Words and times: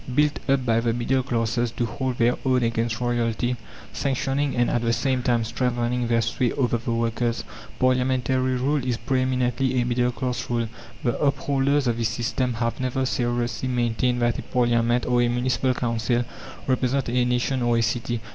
Built 0.15 0.39
up 0.49 0.65
by 0.65 0.79
the 0.79 0.93
middle 0.93 1.21
classes 1.21 1.69
to 1.73 1.85
hold 1.85 2.17
their 2.17 2.33
own 2.43 2.63
against 2.63 2.99
royalty, 2.99 3.55
sanctioning, 3.93 4.55
and, 4.55 4.67
at 4.67 4.81
the 4.81 4.93
same 4.93 5.21
time 5.21 5.43
strengthening, 5.43 6.07
their 6.07 6.23
sway 6.23 6.51
over 6.53 6.77
the 6.79 6.91
workers, 6.91 7.43
parliamentary 7.77 8.55
rule 8.55 8.83
is 8.83 8.97
pre 8.97 9.21
eminently 9.21 9.79
a 9.79 9.85
middle 9.85 10.11
class 10.11 10.49
rule. 10.49 10.67
The 11.03 11.19
upholders 11.19 11.85
of 11.85 11.97
this 11.99 12.09
system 12.09 12.55
have 12.55 12.79
never 12.79 13.05
seriously 13.05 13.69
maintained 13.69 14.23
that 14.23 14.39
a 14.39 14.41
parliament 14.41 15.05
or 15.05 15.21
a 15.21 15.27
municipal 15.27 15.75
council 15.75 16.25
represent 16.65 17.07
a 17.07 17.23
nation 17.23 17.61
or 17.61 17.77
a 17.77 17.83
city. 17.83 18.21